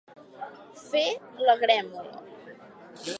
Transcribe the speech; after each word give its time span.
Fer 0.87 1.03
la 1.49 1.57
grémola. 1.61 2.25